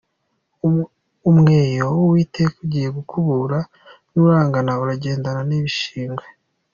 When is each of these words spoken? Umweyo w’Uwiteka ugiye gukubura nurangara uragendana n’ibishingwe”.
Umweyo 1.29 1.85
w’Uwiteka 1.95 2.55
ugiye 2.63 2.89
gukubura 2.97 3.59
nurangara 4.11 4.71
uragendana 4.83 5.41
n’ibishingwe”. 5.49 6.25